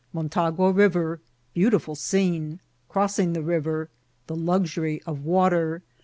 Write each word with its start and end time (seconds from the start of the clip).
—MoUgna 0.15 0.75
River. 0.75 1.19
—Beaatiful 1.55 1.93
Scene.— 1.95 2.59
Croanng 2.89 3.35
the 3.35 3.41
RiTer.— 3.41 3.89
The 4.25 4.35
Luxury 4.35 4.99
of 5.03 5.23
Water. 5.23 5.83